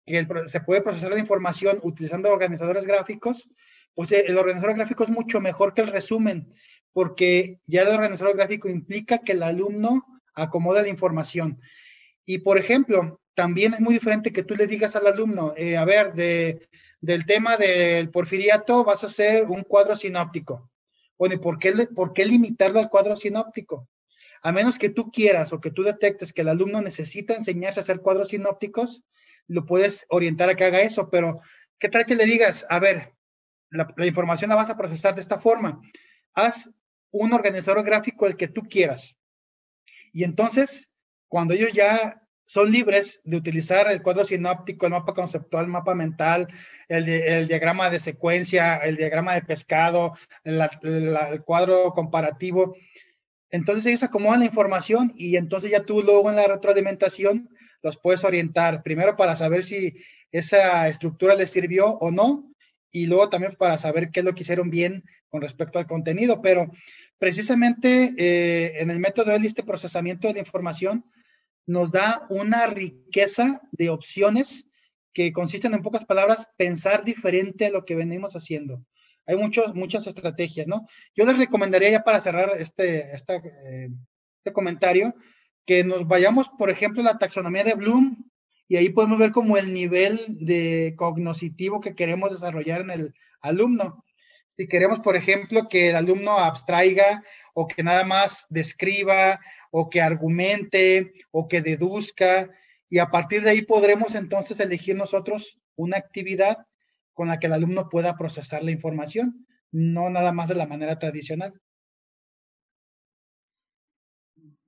que 0.03 0.25
se 0.47 0.61
puede 0.61 0.81
procesar 0.81 1.11
la 1.11 1.19
información 1.19 1.79
utilizando 1.83 2.33
organizadores 2.33 2.87
gráficos, 2.87 3.47
pues 3.93 4.11
el 4.11 4.35
organizador 4.35 4.75
gráfico 4.75 5.03
es 5.03 5.11
mucho 5.11 5.39
mejor 5.39 5.75
que 5.75 5.81
el 5.81 5.89
resumen, 5.89 6.51
porque 6.91 7.59
ya 7.67 7.83
el 7.83 7.89
organizador 7.89 8.35
gráfico 8.35 8.67
implica 8.67 9.19
que 9.19 9.33
el 9.33 9.43
alumno 9.43 10.07
acomoda 10.33 10.81
la 10.81 10.89
información. 10.89 11.61
Y 12.25 12.39
por 12.39 12.57
ejemplo, 12.57 13.21
también 13.33 13.73
es 13.73 13.79
muy 13.79 13.93
diferente 13.93 14.31
que 14.31 14.43
tú 14.43 14.55
le 14.55 14.67
digas 14.67 14.95
al 14.95 15.07
alumno, 15.07 15.53
eh, 15.57 15.77
a 15.77 15.85
ver, 15.85 16.13
de, 16.13 16.67
del 17.01 17.25
tema 17.25 17.57
del 17.57 18.09
porfiriato 18.09 18.83
vas 18.83 19.03
a 19.03 19.07
hacer 19.07 19.45
un 19.45 19.63
cuadro 19.63 19.95
sinóptico. 19.95 20.69
Bueno, 21.17 21.35
¿y 21.35 21.37
por 21.37 21.59
qué, 21.59 21.71
por 21.93 22.13
qué 22.13 22.25
limitarlo 22.25 22.79
al 22.79 22.89
cuadro 22.89 23.15
sinóptico? 23.15 23.87
A 24.41 24.51
menos 24.51 24.77
que 24.77 24.89
tú 24.89 25.11
quieras 25.11 25.53
o 25.53 25.61
que 25.61 25.71
tú 25.71 25.83
detectes 25.83 26.33
que 26.33 26.41
el 26.41 26.49
alumno 26.49 26.81
necesita 26.81 27.33
enseñarse 27.33 27.79
a 27.79 27.83
hacer 27.83 28.01
cuadros 28.01 28.29
sinópticos, 28.29 29.03
lo 29.47 29.65
puedes 29.65 30.05
orientar 30.09 30.49
a 30.49 30.55
que 30.55 30.65
haga 30.65 30.81
eso, 30.81 31.09
pero 31.09 31.39
¿qué 31.79 31.89
tal 31.89 32.05
que 32.05 32.15
le 32.15 32.25
digas, 32.25 32.65
a 32.69 32.79
ver, 32.79 33.13
la, 33.69 33.87
la 33.95 34.05
información 34.05 34.49
la 34.49 34.55
vas 34.55 34.69
a 34.69 34.77
procesar 34.77 35.15
de 35.15 35.21
esta 35.21 35.39
forma? 35.39 35.81
Haz 36.33 36.69
un 37.11 37.33
organizador 37.33 37.83
gráfico 37.83 38.27
el 38.27 38.37
que 38.37 38.47
tú 38.47 38.63
quieras. 38.63 39.17
Y 40.11 40.23
entonces 40.23 40.89
cuando 41.33 41.55
ellos 41.55 41.71
ya 41.73 42.22
son 42.45 42.71
libres 42.71 43.21
de 43.23 43.37
utilizar 43.37 43.91
el 43.91 44.01
cuadro 44.01 44.25
sinóptico, 44.25 44.85
el 44.85 44.91
mapa 44.91 45.13
conceptual, 45.13 45.65
el 45.65 45.71
mapa 45.71 45.95
mental, 45.95 46.47
el, 46.87 47.47
diagrama 47.47 47.89
de 47.89 47.99
secuencia, 47.99 48.77
el 48.77 48.97
diagrama 48.97 49.33
de 49.33 49.41
pescado, 49.41 50.13
el, 50.43 50.61
cuadro 51.45 51.93
comparativo. 51.93 52.75
Entonces 53.49 53.85
ellos 53.85 54.03
acomodan 54.03 54.39
la 54.39 54.47
información 54.47 55.13
y 55.15 55.37
entonces 55.37 55.71
ya 55.71 55.85
tú 55.85 56.01
luego 56.01 56.29
en 56.29 56.35
la 56.35 56.47
retroalimentación 56.47 57.49
los 57.81 57.97
puedes 57.97 58.23
orientar, 58.23 58.81
primero 58.81 59.15
para 59.15 59.35
saber 59.35 59.63
si 59.63 59.93
esa 60.31 60.87
estructura 60.87 61.35
les 61.35 61.51
sirvió 61.51 61.87
o 61.87 62.11
no, 62.11 62.49
y 62.91 63.07
luego 63.07 63.27
también 63.29 63.53
para 63.57 63.77
saber 63.77 64.11
qué 64.11 64.19
es 64.19 64.25
lo 64.25 64.33
que 64.33 64.43
hicieron 64.43 64.69
bien 64.69 65.03
con 65.29 65.41
respecto 65.41 65.79
al 65.79 65.87
contenido. 65.87 66.41
Pero 66.41 66.71
precisamente 67.17 68.13
eh, 68.17 68.81
en 68.81 68.91
el 68.91 68.99
método 68.99 69.37
de 69.37 69.47
este 69.47 69.63
procesamiento 69.63 70.27
de 70.27 70.35
la 70.35 70.39
información, 70.39 71.03
nos 71.65 71.91
da 71.91 72.25
una 72.29 72.67
riqueza 72.67 73.61
de 73.71 73.89
opciones 73.89 74.65
que 75.13 75.31
consisten 75.31 75.73
en 75.73 75.81
pocas 75.81 76.05
palabras, 76.05 76.49
pensar 76.57 77.03
diferente 77.03 77.67
a 77.67 77.69
lo 77.69 77.85
que 77.85 77.95
venimos 77.95 78.35
haciendo. 78.35 78.83
Hay 79.25 79.37
muchos, 79.37 79.73
muchas 79.75 80.07
estrategias, 80.07 80.67
¿no? 80.67 80.85
Yo 81.15 81.25
les 81.25 81.37
recomendaría 81.37 81.91
ya 81.91 82.03
para 82.03 82.19
cerrar 82.19 82.51
este, 82.57 83.13
este, 83.13 83.41
este 84.37 84.53
comentario 84.53 85.13
que 85.65 85.83
nos 85.83 86.07
vayamos, 86.07 86.49
por 86.57 86.69
ejemplo, 86.69 87.01
a 87.01 87.05
la 87.05 87.17
taxonomía 87.17 87.63
de 87.63 87.75
Bloom 87.75 88.29
y 88.67 88.75
ahí 88.77 88.89
podemos 88.89 89.19
ver 89.19 89.31
como 89.31 89.57
el 89.57 89.73
nivel 89.73 90.19
de 90.39 90.93
cognoscitivo 90.97 91.79
que 91.79 91.95
queremos 91.95 92.31
desarrollar 92.31 92.81
en 92.81 92.91
el 92.91 93.13
alumno. 93.41 94.03
Si 94.57 94.67
queremos, 94.67 94.99
por 94.99 95.15
ejemplo, 95.15 95.67
que 95.67 95.89
el 95.89 95.95
alumno 95.95 96.37
abstraiga 96.37 97.23
o 97.53 97.67
que 97.67 97.83
nada 97.83 98.03
más 98.03 98.45
describa 98.49 99.39
o 99.71 99.89
que 99.89 100.01
argumente 100.01 101.13
o 101.31 101.47
que 101.47 101.61
deduzca 101.61 102.49
y 102.89 102.99
a 102.99 103.09
partir 103.09 103.41
de 103.41 103.49
ahí 103.49 103.63
podremos 103.63 104.13
entonces 104.13 104.59
elegir 104.59 104.95
nosotros 104.95 105.59
una 105.75 105.97
actividad 105.97 106.67
con 107.13 107.27
la 107.27 107.39
que 107.39 107.47
el 107.47 107.53
alumno 107.53 107.89
pueda 107.89 108.15
procesar 108.15 108.63
la 108.63 108.71
información, 108.71 109.47
no 109.71 110.09
nada 110.11 110.31
más 110.31 110.49
de 110.49 110.55
la 110.55 110.67
manera 110.67 110.99
tradicional. 110.99 111.59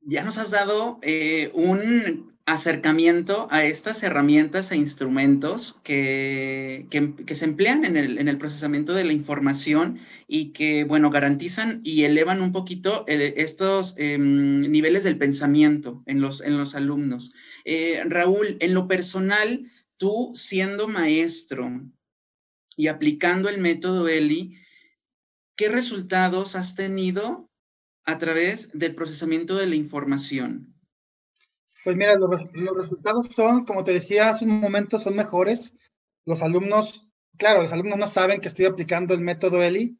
Ya 0.01 0.23
nos 0.23 0.37
has 0.37 0.51
dado 0.51 0.99
eh, 1.03 1.51
un 1.53 2.34
acercamiento 2.45 3.47
a 3.49 3.65
estas 3.65 4.03
herramientas 4.03 4.71
e 4.71 4.75
instrumentos 4.75 5.79
que, 5.83 6.85
que, 6.91 7.35
se 7.35 7.45
emplean 7.45 7.85
en 7.85 7.97
el, 7.97 8.19
en 8.19 8.27
el, 8.27 8.37
procesamiento 8.37 8.93
de 8.93 9.03
la 9.03 9.13
información 9.13 9.99
y 10.27 10.51
que, 10.51 10.83
bueno, 10.83 11.09
garantizan 11.09 11.81
y 11.83 12.03
elevan 12.03 12.43
un 12.43 12.51
poquito 12.51 13.03
eh, 13.07 13.33
estos 13.37 13.95
em, 13.97 14.59
niveles 14.59 15.03
del 15.03 15.17
pensamiento 15.17 16.03
en 16.05 16.21
los, 16.21 16.41
en 16.41 16.57
los 16.57 16.75
alumnos. 16.75 17.33
Eh, 17.63 18.03
Raúl, 18.05 18.57
en 18.59 18.75
lo 18.75 18.87
personal, 18.87 19.71
tú 19.97 20.31
siendo 20.35 20.87
maestro 20.87 21.81
y 22.77 22.87
aplicando 22.87 23.49
el 23.49 23.59
método 23.59 24.07
ELI, 24.07 24.59
¿qué 25.55 25.69
resultados 25.69 26.55
has 26.55 26.75
tenido 26.75 27.49
a 28.05 28.19
través 28.19 28.69
del 28.71 28.93
procesamiento 28.93 29.55
de 29.55 29.65
la 29.65 29.75
información? 29.75 30.74
Pues 31.85 31.95
mira, 31.97 32.15
los, 32.15 32.75
resultados 32.75 33.27
son, 33.27 33.63
como 33.63 33.83
te 33.83 33.93
decía 33.93 34.29
hace 34.29 34.43
un 34.43 34.59
momento, 34.59 34.97
son 34.97 35.15
mejores. 35.15 35.71
Los 36.25 36.41
alumnos, 36.41 37.07
claro, 37.37 37.61
los 37.61 37.71
alumnos 37.73 37.99
no 37.99 38.07
saben 38.07 38.41
que 38.41 38.47
estoy 38.47 38.65
aplicando 38.65 39.13
el 39.13 39.21
método 39.21 39.61
ELI, 39.61 39.95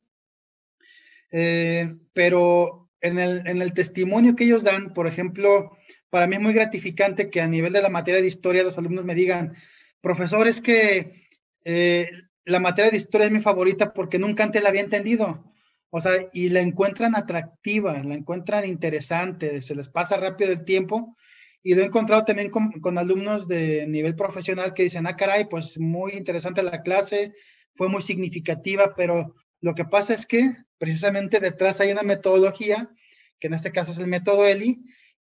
eh, 1.31 1.95
pero 2.11 2.89
en 3.01 3.19
el, 3.19 3.45
en 3.45 3.61
el 3.61 3.73
testimonio 3.73 4.35
que 4.35 4.45
ellos 4.45 4.63
dan, 4.63 4.95
por 4.95 5.05
ejemplo, 5.05 5.77
para 6.09 6.25
mí 6.25 6.37
es 6.37 6.41
muy 6.41 6.53
gratificante 6.53 7.29
que 7.29 7.41
a 7.41 7.47
nivel 7.47 7.73
de 7.73 7.83
la 7.83 7.89
materia 7.89 8.19
de 8.19 8.27
historia 8.27 8.63
los 8.63 8.79
alumnos 8.79 9.05
me 9.05 9.13
digan, 9.13 9.53
profesor, 10.01 10.47
es 10.47 10.61
que 10.61 11.27
eh, 11.65 12.09
la 12.45 12.59
materia 12.59 12.89
de 12.89 12.97
historia 12.97 13.27
es 13.27 13.33
mi 13.33 13.41
favorita 13.41 13.93
porque 13.93 14.17
nunca 14.17 14.43
antes 14.43 14.63
la 14.63 14.69
había 14.69 14.81
entendido. 14.81 15.53
O 15.91 16.01
sea, 16.01 16.13
y 16.33 16.49
la 16.49 16.61
encuentran 16.61 17.15
atractiva, 17.15 18.01
la 18.01 18.15
encuentran 18.15 18.65
interesante, 18.65 19.61
se 19.61 19.75
les 19.75 19.89
pasa 19.89 20.17
rápido 20.17 20.51
el 20.51 20.65
tiempo 20.65 21.15
y 21.65 21.73
lo 21.73 21.81
he 21.81 21.85
encontrado 21.85 22.23
también 22.23 22.51
con, 22.51 22.97
alumnos 22.99 23.47
de 23.47 23.87
nivel 23.87 24.13
profesional 24.13 24.75
que 24.75 24.83
dicen, 24.83 25.07
ah, 25.07 25.15
caray, 25.15 25.45
pues 25.45 25.79
muy 25.79 26.11
interesante 26.11 26.61
la 26.61 26.83
clase, 26.83 27.33
fue 27.73 27.89
muy 27.89 28.03
significativa, 28.03 28.93
pero 28.95 29.33
lo 29.61 29.73
que 29.73 29.83
pasa 29.83 30.13
es 30.13 30.27
que 30.27 30.47
precisamente 30.77 31.39
detrás 31.39 31.81
hay 31.81 31.91
una 31.91 32.03
metodología, 32.03 32.91
que 33.39 33.47
en 33.47 33.55
este 33.55 33.71
caso 33.71 33.93
es 33.93 33.97
el 33.97 34.05
método 34.05 34.45
ELI, 34.45 34.79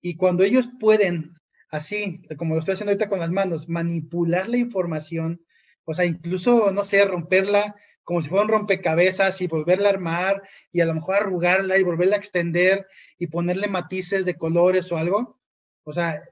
y 0.03 0.17
cuando 0.17 0.45
ellos 0.45 0.69
pueden, 0.79 1.33
así, 1.71 2.21
como 2.37 2.53
lo 2.53 2.61
estoy 2.61 2.75
haciendo 2.75 2.91
ahorita 2.91 3.09
con 3.09 3.21
las 3.21 3.31
manos, 3.31 3.71
manipular 3.71 4.51
la 4.51 4.59
información, 4.59 5.41
o 5.87 5.95
sea, 5.95 6.05
incluso, 6.05 6.73
no 6.73 6.85
sé, 6.85 7.07
romperla 7.07 7.75
como 8.05 8.21
si 8.21 8.29
fuera 8.29 8.45
un 8.45 8.51
rompecabezas 8.51 9.41
y 9.41 9.47
volverla 9.47 9.89
a 9.89 9.93
armar 9.93 10.43
y 10.73 10.83
a 10.83 10.87
lo 10.87 10.93
mejor 10.93 11.17
arrugarla 11.17 11.79
y 11.79 11.85
volverla 11.85 12.17
a 12.17 12.19
extender 12.19 12.87
y 13.19 13.29
ponerle 13.29 13.69
matices 13.69 14.27
de 14.27 14.35
colores 14.35 14.93
o 14.93 14.99
algo, 14.99 15.38
o 15.85 15.93
sea, 15.93 16.23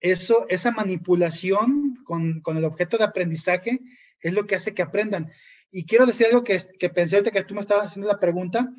eso, 0.00 0.46
esa 0.48 0.72
manipulación 0.72 1.98
con, 2.04 2.42
el 2.46 2.64
objeto 2.64 2.98
de 2.98 3.04
aprendizaje 3.04 3.80
es 4.20 4.32
lo 4.32 4.46
que 4.46 4.56
hace 4.56 4.74
que 4.74 4.82
aprendan. 4.82 5.30
Y 5.70 5.86
quiero 5.86 6.06
decir 6.06 6.26
algo 6.26 6.44
que, 6.44 6.60
que 6.78 6.90
pensé 6.90 7.16
ahorita 7.16 7.30
que 7.30 7.44
tú 7.44 7.54
me 7.54 7.60
estabas 7.60 7.86
haciendo 7.86 8.08
la 8.08 8.20
pregunta, 8.20 8.72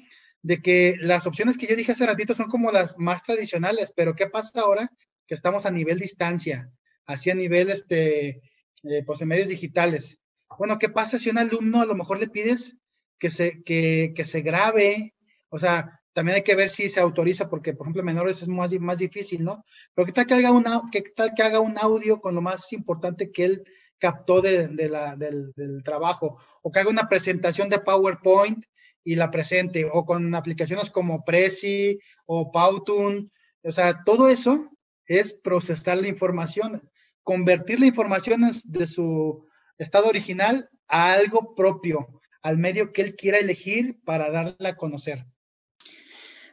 de 0.43 0.61
que 0.61 0.97
las 0.99 1.25
opciones 1.25 1.57
que 1.57 1.67
yo 1.67 1.75
dije 1.75 1.93
hace 1.93 2.05
ratito 2.05 2.35
son 2.35 2.49
como 2.49 2.71
las 2.71 2.97
más 2.97 3.23
tradicionales, 3.23 3.93
pero 3.95 4.13
¿qué 4.13 4.27
pasa 4.27 4.61
ahora 4.61 4.91
que 5.25 5.33
estamos 5.33 5.65
a 5.65 5.71
nivel 5.71 5.99
distancia, 5.99 6.69
así 7.05 7.31
a 7.31 7.35
nivel, 7.35 7.69
este, 7.69 8.41
eh, 8.83 9.03
pues 9.05 9.21
en 9.21 9.29
medios 9.29 9.47
digitales? 9.47 10.19
Bueno, 10.59 10.77
¿qué 10.77 10.89
pasa 10.89 11.17
si 11.17 11.29
un 11.29 11.37
alumno 11.37 11.81
a 11.81 11.85
lo 11.85 11.95
mejor 11.95 12.19
le 12.19 12.27
pides 12.27 12.75
que 13.17 13.31
se, 13.31 13.63
que, 13.63 14.11
que 14.15 14.25
se 14.25 14.41
grabe? 14.41 15.13
O 15.47 15.59
sea, 15.59 16.02
también 16.13 16.35
hay 16.35 16.43
que 16.43 16.55
ver 16.55 16.69
si 16.69 16.89
se 16.89 16.99
autoriza, 16.99 17.49
porque 17.49 17.73
por 17.73 17.87
ejemplo 17.87 18.03
menores 18.03 18.41
es 18.41 18.47
más, 18.47 18.71
más 18.79 18.99
difícil, 18.99 19.43
¿no? 19.43 19.65
Pero 19.93 20.05
qué 20.05 20.11
tal 20.11 20.27
que 20.27 20.33
haga, 20.35 20.81
qué 20.91 21.03
tal 21.15 21.33
que 21.35 21.43
haga 21.43 21.59
un 21.59 21.77
audio 21.77 22.21
con 22.21 22.35
lo 22.35 22.41
más 22.41 22.71
importante 22.71 23.31
que 23.31 23.45
él 23.45 23.63
captó 23.97 24.41
de, 24.41 24.67
la, 24.89 25.15
del, 25.15 25.53
del, 25.55 25.83
trabajo, 25.83 26.37
o 26.61 26.71
que 26.71 26.79
haga 26.79 26.89
una 26.89 27.07
presentación 27.07 27.69
de 27.69 27.79
PowerPoint 27.79 28.65
y 29.03 29.15
la 29.15 29.31
presente, 29.31 29.89
o 29.91 30.05
con 30.05 30.33
aplicaciones 30.35 30.89
como 30.89 31.23
Prezi 31.23 31.99
o 32.25 32.51
Powtoon, 32.51 33.31
o 33.63 33.71
sea, 33.71 34.03
todo 34.03 34.29
eso 34.29 34.69
es 35.05 35.33
procesar 35.33 35.97
la 35.97 36.09
información, 36.09 36.89
convertir 37.23 37.79
la 37.79 37.85
información 37.85 38.41
de 38.65 38.87
su 38.87 39.47
estado 39.77 40.07
original 40.07 40.69
a 40.87 41.13
algo 41.13 41.55
propio, 41.55 42.21
al 42.41 42.57
medio 42.57 42.91
que 42.91 43.01
él 43.01 43.15
quiera 43.15 43.39
elegir 43.39 43.97
para 44.03 44.29
darla 44.29 44.69
a 44.69 44.75
conocer. 44.75 45.25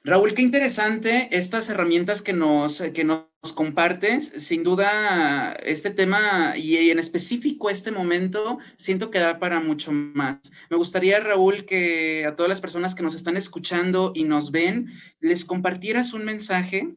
Raúl, 0.03 0.33
qué 0.33 0.41
interesante 0.41 1.29
estas 1.31 1.69
herramientas 1.69 2.23
que 2.23 2.33
nos, 2.33 2.81
que 2.95 3.05
nos 3.05 3.27
compartes. 3.55 4.33
Sin 4.39 4.63
duda, 4.63 5.53
este 5.53 5.91
tema 5.91 6.57
y 6.57 6.91
en 6.91 6.99
específico 6.99 7.69
este 7.69 7.91
momento, 7.91 8.59
siento 8.77 9.11
que 9.11 9.19
da 9.19 9.39
para 9.39 9.61
mucho 9.61 9.93
más. 9.93 10.39
Me 10.71 10.79
gustaría, 10.79 11.21
Raúl, 11.21 11.67
que 11.67 12.25
a 12.25 12.35
todas 12.35 12.49
las 12.49 12.63
personas 12.63 12.95
que 12.95 13.03
nos 13.03 13.15
están 13.15 13.37
escuchando 13.37 14.13
y 14.15 14.25
nos 14.25 14.51
ven, 14.53 14.89
les 15.21 15.45
compartieras 15.45 16.15
un 16.15 16.25
mensaje 16.25 16.97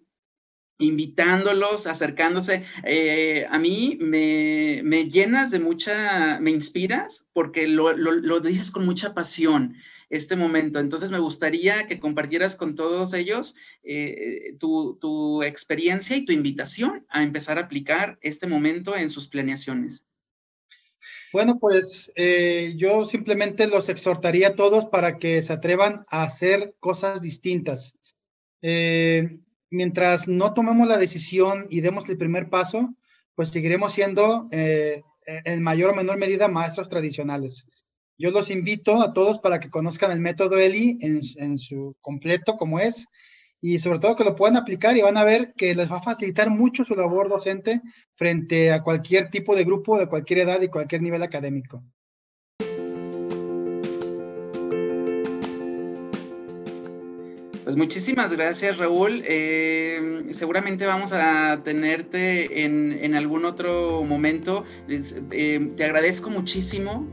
invitándolos, 0.77 1.87
acercándose. 1.87 2.63
Eh, 2.83 3.45
a 3.49 3.59
mí 3.59 3.97
me, 4.01 4.81
me, 4.83 5.09
llenas 5.09 5.51
de 5.51 5.59
mucha, 5.59 6.39
me 6.39 6.51
inspiras 6.51 7.25
porque 7.33 7.67
lo, 7.67 7.93
lo, 7.93 8.11
lo, 8.11 8.39
dices 8.39 8.71
con 8.71 8.85
mucha 8.85 9.13
pasión 9.13 9.75
este 10.09 10.35
momento. 10.35 10.79
Entonces 10.79 11.11
me 11.11 11.19
gustaría 11.19 11.87
que 11.87 11.99
compartieras 11.99 12.55
con 12.55 12.75
todos 12.75 13.13
ellos 13.13 13.55
eh, 13.83 14.55
tu, 14.59 14.97
tu, 14.99 15.43
experiencia 15.43 16.15
y 16.15 16.25
tu 16.25 16.31
invitación 16.31 17.05
a 17.09 17.23
empezar 17.23 17.57
a 17.57 17.61
aplicar 17.61 18.17
este 18.21 18.47
momento 18.47 18.95
en 18.95 19.09
sus 19.09 19.27
planeaciones. 19.27 20.05
Bueno, 21.33 21.57
pues 21.59 22.11
eh, 22.15 22.75
yo 22.77 23.05
simplemente 23.05 23.65
los 23.65 23.89
exhortaría 23.89 24.49
a 24.49 24.55
todos 24.55 24.85
para 24.85 25.17
que 25.17 25.41
se 25.41 25.51
atrevan 25.51 26.05
a 26.07 26.21
hacer 26.21 26.75
cosas 26.79 27.23
distintas. 27.23 27.97
Eh, 28.61 29.39
mientras 29.73 30.27
no 30.27 30.53
tomemos 30.53 30.87
la 30.87 30.97
decisión 30.97 31.65
y 31.69 31.81
demos 31.81 32.07
el 32.07 32.17
primer 32.17 32.49
paso, 32.49 32.93
pues 33.33 33.49
seguiremos 33.49 33.91
siendo 33.91 34.47
eh, 34.51 35.01
en 35.25 35.63
mayor 35.63 35.89
o 35.89 35.95
menor 35.95 36.17
medida 36.17 36.47
maestros 36.47 36.89
tradicionales. 36.89 37.65
Yo 38.15 38.29
los 38.29 38.51
invito 38.51 39.01
a 39.01 39.13
todos 39.13 39.39
para 39.39 39.59
que 39.59 39.71
conozcan 39.71 40.11
el 40.11 40.19
método 40.19 40.59
ELI 40.59 40.99
en, 41.01 41.57
su 41.57 41.95
completo 42.01 42.55
como 42.55 42.79
es 42.79 43.07
y 43.59 43.79
sobre 43.79 43.97
todo 43.97 44.15
que 44.15 44.23
lo 44.23 44.35
puedan 44.35 44.57
aplicar 44.57 44.95
y 44.95 45.01
van 45.01 45.17
a 45.17 45.23
ver 45.23 45.53
que 45.57 45.73
les 45.73 45.91
va 45.91 45.97
a 45.97 46.03
facilitar 46.03 46.51
mucho 46.51 46.83
su 46.83 46.95
labor 46.95 47.27
docente 47.27 47.81
frente 48.13 48.71
a 48.71 48.83
cualquier 48.83 49.31
tipo 49.31 49.55
de 49.55 49.63
grupo 49.63 49.97
de 49.97 50.07
cualquier 50.07 50.39
edad 50.39 50.61
y 50.61 50.67
cualquier 50.67 51.01
nivel 51.01 51.23
académico. 51.23 51.83
Pues 57.73 57.85
muchísimas 57.85 58.31
gracias, 58.31 58.77
Raúl. 58.77 59.23
Eh, 59.25 60.27
seguramente 60.29 60.85
vamos 60.85 61.11
a 61.11 61.61
tenerte 61.63 62.63
en, 62.63 62.91
en 63.01 63.15
algún 63.15 63.45
otro 63.45 64.03
momento. 64.03 64.63
Eh, 64.87 65.71
te 65.75 65.83
agradezco 65.83 66.29
muchísimo 66.29 67.07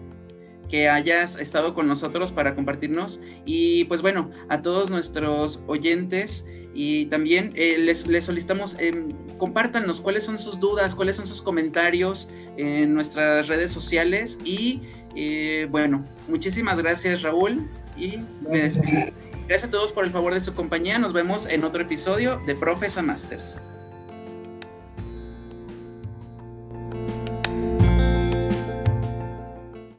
que 0.68 0.90
hayas 0.90 1.36
estado 1.36 1.72
con 1.72 1.88
nosotros 1.88 2.30
para 2.30 2.54
compartirnos. 2.54 3.20
Y 3.46 3.84
pues 3.84 4.02
bueno, 4.02 4.32
a 4.50 4.60
todos 4.60 4.90
nuestros 4.90 5.62
oyentes 5.66 6.44
y 6.74 7.06
también 7.06 7.52
eh, 7.54 7.78
les, 7.78 8.06
les, 8.06 8.26
solicitamos, 8.26 8.76
eh, 8.78 8.92
compártanos 9.38 10.02
cuáles 10.02 10.24
son 10.24 10.38
sus 10.38 10.60
dudas, 10.60 10.94
cuáles 10.94 11.16
son 11.16 11.26
sus 11.26 11.40
comentarios 11.40 12.28
en 12.58 12.92
nuestras 12.92 13.48
redes 13.48 13.72
sociales. 13.72 14.38
Y 14.44 14.82
eh, 15.16 15.66
bueno, 15.70 16.04
muchísimas 16.28 16.78
gracias 16.78 17.22
Raúl 17.22 17.66
y 17.96 18.18
gracias. 18.42 19.29
Gracias 19.50 19.68
a 19.68 19.72
todos 19.72 19.90
por 19.90 20.04
el 20.04 20.12
favor 20.12 20.32
de 20.32 20.40
su 20.40 20.54
compañía. 20.54 21.00
Nos 21.00 21.12
vemos 21.12 21.46
en 21.46 21.64
otro 21.64 21.82
episodio 21.82 22.40
de 22.46 22.54
Profesa 22.54 23.02
Masters. 23.02 23.56